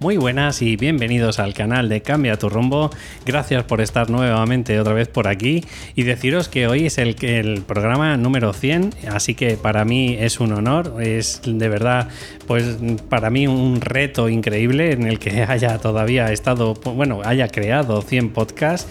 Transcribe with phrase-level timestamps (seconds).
[0.00, 2.88] Muy buenas y bienvenidos al canal de Cambia tu rumbo.
[3.26, 5.64] Gracias por estar nuevamente otra vez por aquí
[5.96, 10.38] y deciros que hoy es el, el programa número 100, así que para mí es
[10.38, 12.10] un honor, es de verdad
[12.46, 12.78] pues
[13.08, 18.30] para mí un reto increíble en el que haya todavía estado, bueno, haya creado 100
[18.30, 18.88] podcasts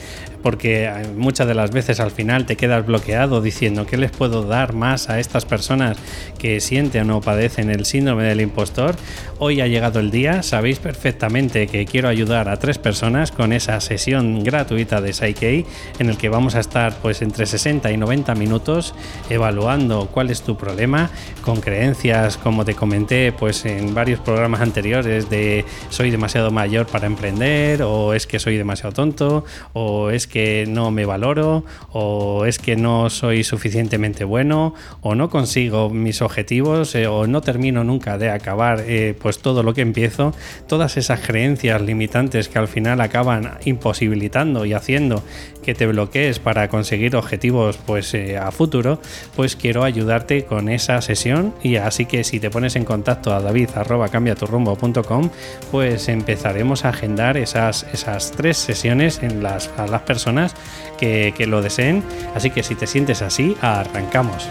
[0.47, 4.71] porque muchas de las veces al final te quedas bloqueado diciendo qué les puedo dar
[4.71, 5.97] más a estas personas
[6.39, 8.95] que sienten o padecen el síndrome del impostor.
[9.39, 13.81] Hoy ha llegado el día, sabéis perfectamente que quiero ayudar a tres personas con esa
[13.81, 15.65] sesión gratuita de Psyche
[15.99, 18.95] en el que vamos a estar pues entre 60 y 90 minutos
[19.29, 21.09] evaluando cuál es tu problema
[21.41, 27.05] con creencias como te comenté pues en varios programas anteriores de soy demasiado mayor para
[27.05, 30.36] emprender o es que soy demasiado tonto o es que
[30.67, 36.95] no me valoro o es que no soy suficientemente bueno o no consigo mis objetivos
[36.95, 40.33] eh, o no termino nunca de acabar eh, pues todo lo que empiezo,
[40.67, 45.23] todas esas creencias limitantes que al final acaban imposibilitando y haciendo
[45.67, 49.01] que te bloquees para conseguir objetivos pues eh, a futuro,
[49.35, 51.53] pues quiero ayudarte con esa sesión.
[51.61, 54.07] Y así que si te pones en contacto a david arroba
[55.69, 60.55] pues empezaremos a agendar esas, esas tres sesiones en las, a las personas personas
[60.97, 62.03] que, que lo deseen.
[62.33, 64.49] Así que si te sientes así, arrancamos.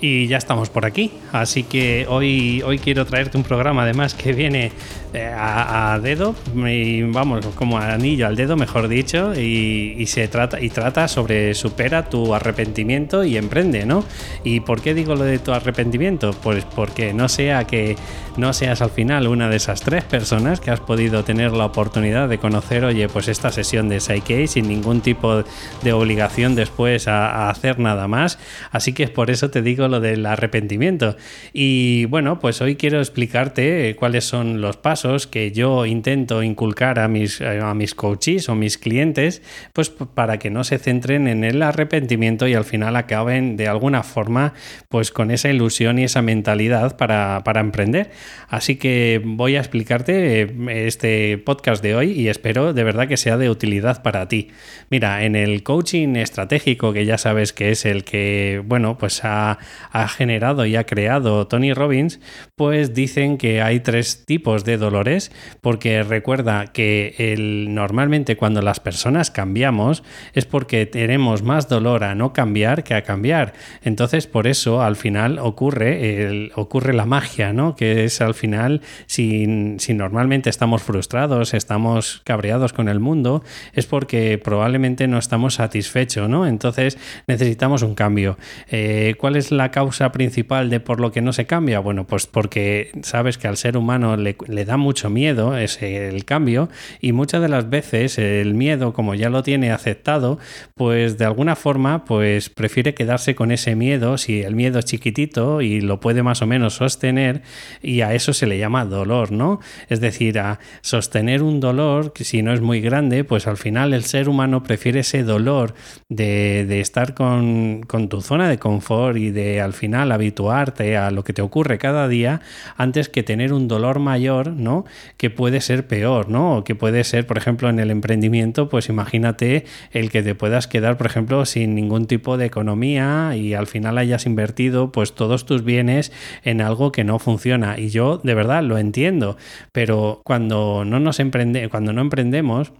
[0.00, 4.32] Y ya estamos por aquí, así que hoy, hoy quiero traerte un programa además que
[4.32, 4.70] viene
[5.12, 10.68] eh, a, dedo, y vamos, como anillo al dedo, mejor dicho, y, se trata, y
[10.68, 14.04] trata sobre supera tu arrepentimiento y emprende, ¿no?
[14.44, 16.30] ¿Y por qué digo lo de tu arrepentimiento?
[16.42, 17.96] Pues porque no sea que
[18.36, 22.28] no seas al final una de esas tres personas que has podido tener la oportunidad
[22.28, 25.42] de conocer, oye, pues esta sesión de Psyche sin ningún tipo
[25.82, 28.38] de obligación después a, a hacer nada más.
[28.70, 31.16] Así que es por eso te digo lo del arrepentimiento.
[31.52, 37.08] Y bueno, pues hoy quiero explicarte cuáles son los pasos que yo intento inculcar a
[37.08, 41.44] mis, eh, a mis coaches o mis clientes, pues para que no se centren en
[41.44, 44.54] el arrepentimiento y al final acaben de alguna forma
[44.88, 48.10] pues con esa ilusión y esa mentalidad para, para emprender.
[48.48, 53.16] Así que voy a explicarte eh, este podcast de hoy y espero de verdad que
[53.16, 54.48] sea de utilidad para ti.
[54.90, 59.58] Mira, en el coaching estratégico, que ya sabes que es el que, bueno, pues ha,
[59.90, 62.20] ha generado y ha creado Tony Robbins,
[62.56, 68.80] pues dicen que hay tres tipos de dolores, porque recuerda que el, normalmente cuando las
[68.80, 70.02] personas cambiamos
[70.32, 73.52] es porque tenemos más dolor a no cambiar que a cambiar.
[73.82, 77.76] Entonces, por eso al final ocurre, el, ocurre la magia, ¿no?
[77.76, 83.86] Que es al final, si, si normalmente estamos frustrados, estamos cabreados con el mundo, es
[83.86, 86.46] porque probablemente no estamos satisfechos, ¿no?
[86.46, 88.38] Entonces necesitamos un cambio.
[88.70, 91.80] Eh, ¿Cuál es la causa principal de por lo que no se cambia?
[91.80, 96.24] Bueno, pues porque sabes que al ser humano le, le da mucho miedo, es el
[96.24, 96.68] cambio,
[97.00, 100.38] y muchas de las veces el miedo, como ya lo tiene aceptado,
[100.74, 105.60] pues de alguna forma, pues prefiere quedarse con ese miedo, si el miedo es chiquitito
[105.62, 107.42] y lo puede más o menos sostener,
[107.82, 109.60] y a eso se le llama dolor, ¿no?
[109.88, 113.94] Es decir, a sostener un dolor, que si no es muy grande, pues al final
[113.94, 115.74] el ser humano prefiere ese dolor
[116.08, 121.10] de, de estar con, con tu zona de confort y de al final habituarte a
[121.10, 122.40] lo que te ocurre cada día,
[122.76, 124.84] antes que tener un dolor mayor, ¿no?
[125.16, 126.58] Que puede ser peor, ¿no?
[126.58, 130.66] O que puede ser, por ejemplo, en el emprendimiento, pues imagínate el que te puedas
[130.66, 135.46] quedar, por ejemplo, sin ningún tipo de economía y al final hayas invertido pues todos
[135.46, 136.12] tus bienes
[136.44, 137.78] en algo que no funciona.
[137.78, 139.36] Y yo de verdad lo entiendo,
[139.72, 142.72] pero cuando no nos emprende, cuando no emprendemos,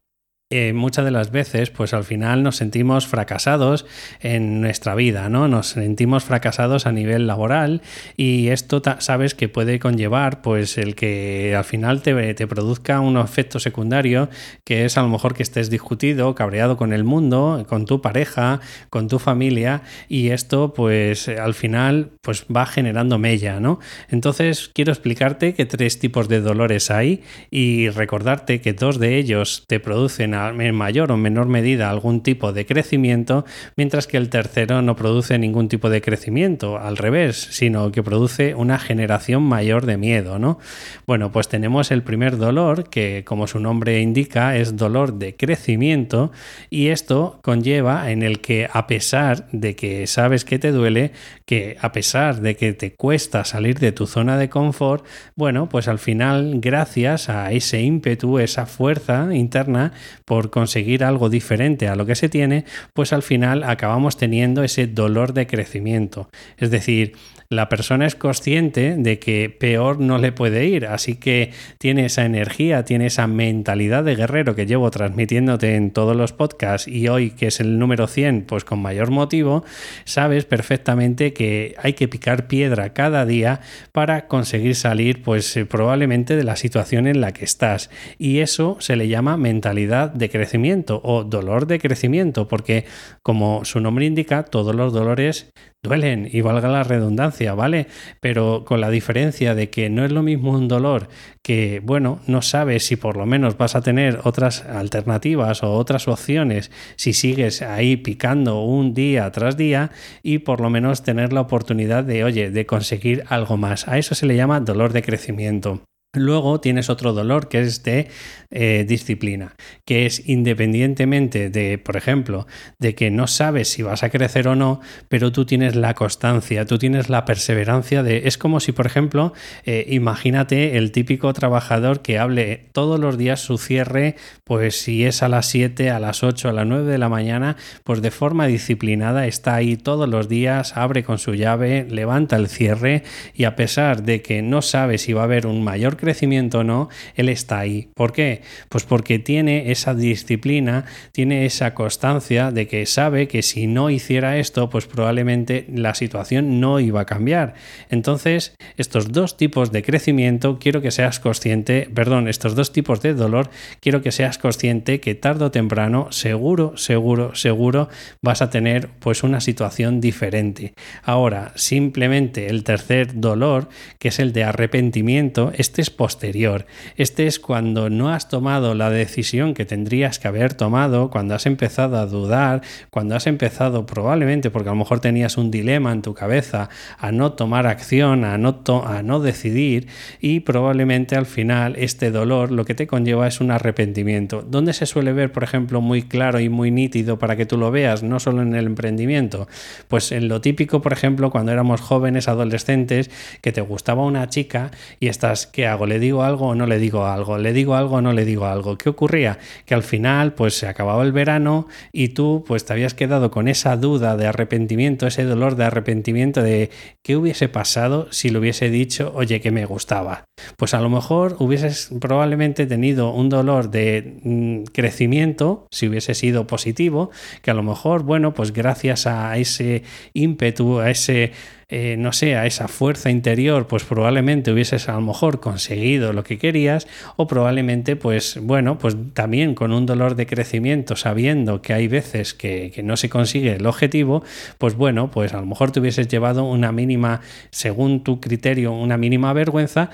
[0.50, 3.84] eh, muchas de las veces, pues al final nos sentimos fracasados
[4.20, 5.46] en nuestra vida, ¿no?
[5.46, 7.82] Nos sentimos fracasados a nivel laboral
[8.16, 13.18] y esto sabes que puede conllevar, pues el que al final te, te, produzca un
[13.18, 14.30] efecto secundario
[14.64, 18.60] que es a lo mejor que estés discutido, cabreado con el mundo, con tu pareja,
[18.88, 23.80] con tu familia y esto, pues al final, pues va generando mella, ¿no?
[24.08, 29.64] Entonces quiero explicarte que tres tipos de dolores hay y recordarte que dos de ellos
[29.66, 33.44] te producen en mayor o menor medida algún tipo de crecimiento,
[33.76, 38.54] mientras que el tercero no produce ningún tipo de crecimiento, al revés, sino que produce
[38.54, 40.58] una generación mayor de miedo, ¿no?
[41.06, 46.32] Bueno, pues tenemos el primer dolor, que como su nombre indica, es dolor de crecimiento,
[46.70, 51.12] y esto conlleva en el que a pesar de que sabes que te duele,
[51.44, 55.04] que a pesar de que te cuesta salir de tu zona de confort,
[55.34, 59.92] bueno, pues al final, gracias a ese ímpetu, esa fuerza interna,
[60.28, 64.86] por conseguir algo diferente a lo que se tiene, pues al final acabamos teniendo ese
[64.86, 66.28] dolor de crecimiento.
[66.58, 67.14] Es decir,
[67.50, 72.26] la persona es consciente de que peor no le puede ir, así que tiene esa
[72.26, 77.30] energía, tiene esa mentalidad de guerrero que llevo transmitiéndote en todos los podcasts y hoy
[77.30, 79.64] que es el número 100, pues con mayor motivo,
[80.04, 86.36] sabes perfectamente que hay que picar piedra cada día para conseguir salir pues eh, probablemente
[86.36, 87.88] de la situación en la que estás
[88.18, 92.84] y eso se le llama mentalidad de crecimiento o dolor de crecimiento porque
[93.22, 95.50] como su nombre indica, todos los dolores
[95.82, 97.86] duelen y valga la redundancia, ¿vale?
[98.20, 101.08] Pero con la diferencia de que no es lo mismo un dolor
[101.42, 106.08] que, bueno, no sabes si por lo menos vas a tener otras alternativas o otras
[106.08, 109.90] opciones si sigues ahí picando un día tras día
[110.22, 113.86] y por lo menos tener la oportunidad de, oye, de conseguir algo más.
[113.88, 115.82] A eso se le llama dolor de crecimiento.
[116.14, 118.08] Luego tienes otro dolor que es de
[118.50, 122.46] eh, disciplina, que es independientemente de, por ejemplo,
[122.78, 126.64] de que no sabes si vas a crecer o no, pero tú tienes la constancia,
[126.64, 128.26] tú tienes la perseverancia de...
[128.26, 129.34] Es como si, por ejemplo,
[129.66, 135.22] eh, imagínate el típico trabajador que hable todos los días su cierre, pues si es
[135.22, 138.46] a las 7, a las 8, a las 9 de la mañana, pues de forma
[138.46, 143.02] disciplinada está ahí todos los días, abre con su llave, levanta el cierre
[143.34, 146.64] y a pesar de que no sabe si va a haber un mayor crecimiento o
[146.64, 147.90] no, él está ahí.
[147.94, 148.40] ¿Por qué?
[148.70, 154.38] Pues porque tiene esa disciplina, tiene esa constancia de que sabe que si no hiciera
[154.38, 157.54] esto, pues probablemente la situación no iba a cambiar.
[157.90, 163.14] Entonces, estos dos tipos de crecimiento, quiero que seas consciente, perdón, estos dos tipos de
[163.14, 163.50] dolor,
[163.80, 167.88] quiero que seas consciente que tarde o temprano, seguro, seguro, seguro,
[168.22, 170.74] vas a tener pues una situación diferente.
[171.02, 173.68] Ahora, simplemente el tercer dolor,
[173.98, 176.66] que es el de arrepentimiento, este posterior.
[176.96, 181.46] Este es cuando no has tomado la decisión que tendrías que haber tomado, cuando has
[181.46, 186.02] empezado a dudar, cuando has empezado probablemente porque a lo mejor tenías un dilema en
[186.02, 186.68] tu cabeza
[186.98, 189.88] a no tomar acción, a no, a no decidir
[190.20, 194.42] y probablemente al final este dolor lo que te conlleva es un arrepentimiento.
[194.42, 197.70] ¿Dónde se suele ver, por ejemplo, muy claro y muy nítido para que tú lo
[197.70, 199.48] veas, no solo en el emprendimiento?
[199.88, 204.70] Pues en lo típico, por ejemplo, cuando éramos jóvenes, adolescentes, que te gustaba una chica
[205.00, 205.77] y estás, ¿qué hago?
[205.86, 207.38] ¿Le digo algo o no le digo algo?
[207.38, 208.78] ¿Le digo algo o no le digo algo?
[208.78, 209.38] ¿Qué ocurría?
[209.64, 213.48] Que al final pues se acababa el verano y tú pues te habías quedado con
[213.48, 216.70] esa duda de arrepentimiento, ese dolor de arrepentimiento de
[217.02, 220.27] qué hubiese pasado si le hubiese dicho, oye, que me gustaba.
[220.56, 226.46] Pues a lo mejor hubieses probablemente tenido un dolor de mm, crecimiento si hubiese sido
[226.46, 227.10] positivo,
[227.42, 229.82] que a lo mejor, bueno, pues gracias a ese
[230.14, 231.32] ímpetu, a ese
[231.70, 236.24] eh, no sé, a esa fuerza interior, pues probablemente hubieses a lo mejor conseguido lo
[236.24, 241.74] que querías o probablemente, pues bueno, pues también con un dolor de crecimiento, sabiendo que
[241.74, 244.24] hay veces que, no se consigue el objetivo,
[244.56, 247.20] pues bueno, pues a lo mejor te hubieses llevado una mínima,
[247.50, 249.90] según tu criterio, una mínima vergüenza,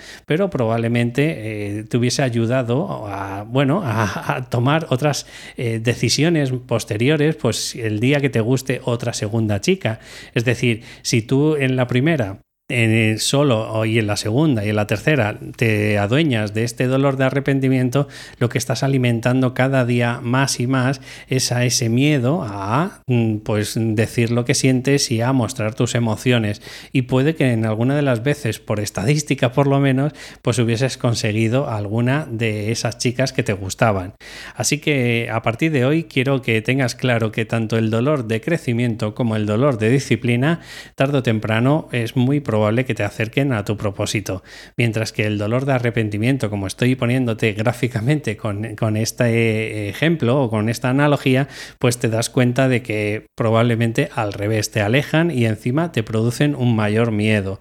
[0.51, 5.27] probablemente eh, te hubiese ayudado a, bueno, a, tomar otras
[5.57, 10.01] eh, decisiones posteriores, pues el día que te guste otra segunda chica.
[10.35, 14.77] Es decir, si tú en la primera en solo y en la segunda y en
[14.77, 20.21] la tercera te adueñas de este dolor de arrepentimiento, lo que estás alimentando cada día
[20.23, 25.21] más y más es a ese miedo a mm, pues decir lo que sientes y
[25.21, 26.63] a mostrar tus emociones.
[26.91, 30.97] Y puede que en alguna de las veces, por estadística por lo menos, pues hubieses
[30.97, 34.15] conseguido alguna de esas chicas que te gustaban.
[34.55, 38.41] Así que a partir de hoy quiero que tengas claro que tanto el dolor de
[38.41, 40.61] crecimiento como el dolor de disciplina,
[40.95, 44.45] tarde o temprano es muy probable probable que te acerquen a tu propósito.
[44.77, 50.51] Mientras que el dolor de arrepentimiento, como estoy poniéndote gráficamente con, con este ejemplo o
[50.51, 51.49] con esta analogía,
[51.81, 56.55] pues te das cuenta de que probablemente al revés te alejan y encima te producen
[56.55, 57.59] un mayor miedo.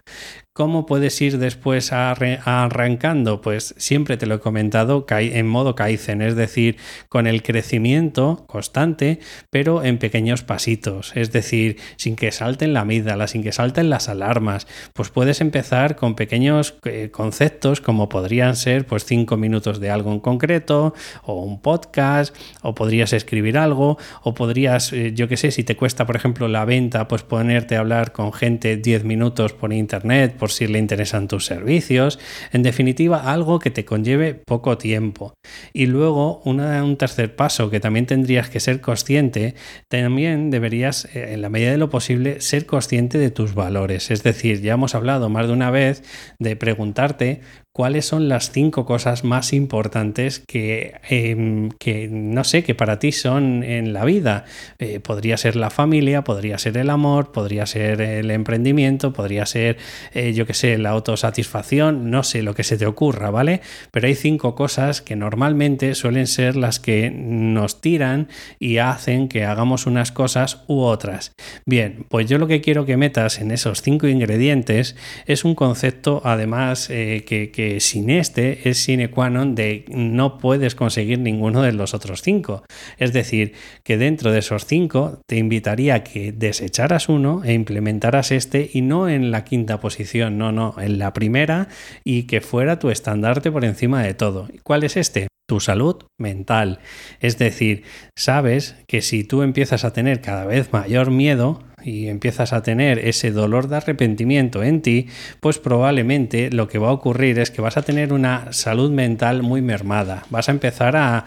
[0.55, 3.41] ¿Cómo puedes ir después arrancando?
[3.41, 6.77] Pues siempre te lo he comentado en modo Kaizen, es decir,
[7.09, 9.17] con el crecimiento constante,
[9.49, 14.09] pero en pequeños pasitos, es decir, sin que salten la amígdala, sin que salten las
[14.09, 14.67] alarmas.
[14.93, 20.11] Pues puedes empezar con pequeños eh, conceptos como podrían ser pues cinco minutos de algo
[20.11, 20.93] en concreto,
[21.23, 25.75] o un podcast, o podrías escribir algo, o podrías, eh, yo qué sé, si te
[25.75, 30.37] cuesta, por ejemplo, la venta, pues ponerte a hablar con gente 10 minutos por internet
[30.43, 32.19] por si le interesan tus servicios.
[32.51, 35.35] En definitiva, algo que te conlleve poco tiempo.
[35.71, 39.55] Y luego, un tercer paso que también tendrías que ser consciente,
[39.87, 44.11] también deberías, eh, en la medida de lo posible, ser consciente de tus valores.
[44.11, 46.03] Es decir, ya hemos hablado más de una vez
[46.39, 47.39] de preguntarte
[47.73, 53.11] cuáles son las cinco cosas más importantes que, em, que no sé, que para ti
[53.11, 54.45] son en la vida.
[54.77, 59.77] Eh, podría ser la familia, podría ser el amor, podría ser el emprendimiento, podría ser,
[60.13, 63.61] eh, yo qué sé, la autosatisfacción, no sé, lo que se te ocurra, ¿vale?
[63.91, 68.27] Pero hay cinco cosas que normalmente suelen ser las que nos tiran
[68.59, 71.33] y hacen que hagamos unas cosas u otras.
[71.65, 76.21] Bien, pues yo lo que quiero que metas en esos cinco ingredientes es un concepto,
[76.23, 81.73] además, eh, que sin este es sine qua non de no puedes conseguir ninguno de
[81.73, 82.63] los otros cinco.
[82.97, 88.31] Es decir, que dentro de esos cinco te invitaría a que desecharas uno e implementaras
[88.31, 91.67] este y no en la quinta posición, no, no, en la primera
[92.03, 94.47] y que fuera tu estandarte por encima de todo.
[94.63, 95.27] ¿Cuál es este?
[95.45, 96.79] tu salud mental.
[97.19, 97.83] Es decir,
[98.15, 102.99] sabes que si tú empiezas a tener cada vez mayor miedo, y empiezas a tener
[102.99, 105.07] ese dolor de arrepentimiento en ti,
[105.39, 109.43] pues probablemente lo que va a ocurrir es que vas a tener una salud mental
[109.43, 110.23] muy mermada.
[110.29, 111.25] Vas a empezar a,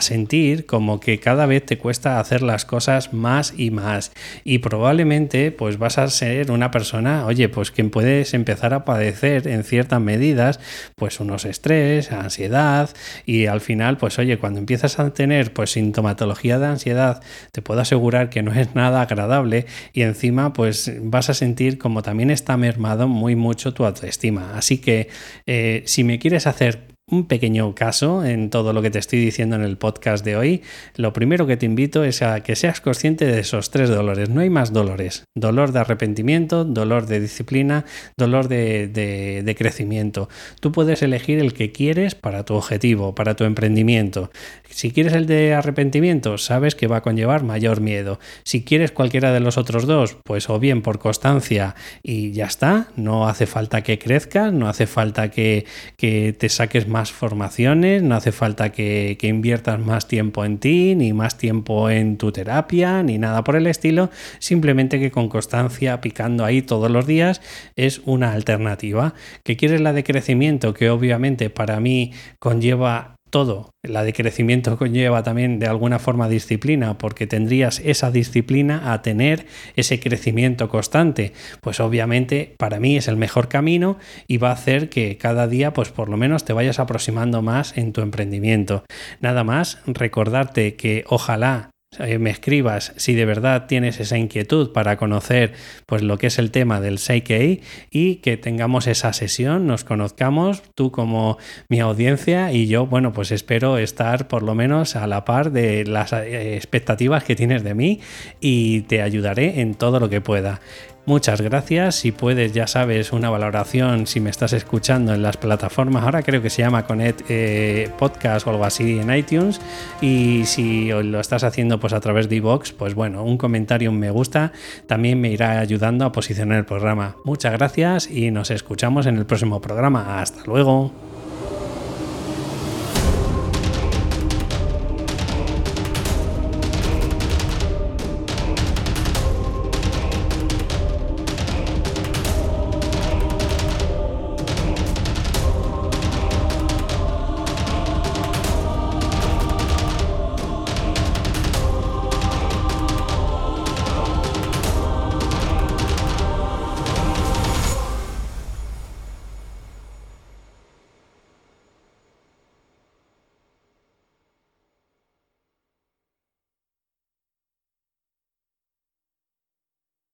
[0.00, 4.12] sentir como que cada vez te cuesta hacer las cosas más y más.
[4.44, 9.48] Y probablemente pues vas a ser una persona, oye, pues que puedes empezar a padecer
[9.48, 10.60] en ciertas medidas
[10.94, 12.90] pues unos estrés, ansiedad
[13.26, 17.22] y al final pues oye, cuando empiezas a tener pues sintomatología de ansiedad,
[17.52, 19.66] te puedo asegurar que no es nada agradable
[19.98, 24.56] y encima pues vas a sentir como también está mermado muy mucho tu autoestima.
[24.56, 25.08] Así que
[25.44, 29.56] eh, si me quieres hacer un pequeño caso en todo lo que te estoy diciendo
[29.56, 30.62] en el podcast de hoy.
[30.96, 34.28] Lo primero que te invito es a que seas consciente de esos tres dolores.
[34.28, 35.24] No hay más dolores.
[35.34, 37.84] Dolor de arrepentimiento, dolor de disciplina,
[38.16, 40.28] dolor de, de, crecimiento.
[40.60, 44.30] Tú puedes elegir el que quieres para tu objetivo, para tu emprendimiento.
[44.68, 48.20] Si quieres el de arrepentimiento, sabes que va a conllevar mayor miedo.
[48.44, 52.88] Si quieres cualquiera de los otros dos, pues o bien por constancia y ya está,
[52.96, 55.64] no hace falta que crezcas, no hace falta que,
[55.96, 60.96] que te saques más más formaciones, no hace falta que, inviertas más tiempo en ti,
[60.96, 66.00] ni más tiempo en tu terapia, ni nada por el estilo, simplemente que con constancia,
[66.00, 67.40] picando ahí todos los días,
[67.76, 69.14] es una alternativa.
[69.44, 70.74] ¿Que quieres la de crecimiento?
[70.74, 73.70] Que obviamente para mí conlleva todo.
[73.82, 79.46] La de crecimiento conlleva también de alguna forma disciplina, porque tendrías esa disciplina a tener
[79.76, 81.32] ese crecimiento constante.
[81.60, 85.72] Pues obviamente para mí es el mejor camino y va a hacer que cada día
[85.72, 88.84] pues por lo menos te vayas aproximando más en tu emprendimiento.
[89.20, 91.70] Nada más recordarte que ojalá
[92.18, 95.54] me escribas si de verdad tienes esa inquietud para conocer
[95.86, 100.62] pues lo que es el tema del Seikei y que tengamos esa sesión, nos conozcamos,
[100.74, 105.24] tú como mi audiencia y yo, bueno, pues espero estar por lo menos a la
[105.24, 108.00] par de las eh, expectativas que tienes de mí
[108.38, 110.60] y te ayudaré en todo lo que pueda.
[111.08, 111.94] Muchas gracias.
[111.94, 116.04] Si puedes, ya sabes, una valoración si me estás escuchando en las plataformas.
[116.04, 119.58] Ahora creo que se llama Connect eh, Podcast o algo así en iTunes.
[120.02, 123.98] Y si lo estás haciendo pues a través de iVoox, pues bueno, un comentario, un
[123.98, 124.52] me gusta,
[124.86, 127.16] también me irá ayudando a posicionar el programa.
[127.24, 130.20] Muchas gracias y nos escuchamos en el próximo programa.
[130.20, 131.07] Hasta luego.